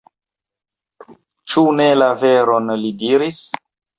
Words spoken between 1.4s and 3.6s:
Ĉu ne la veron li diris?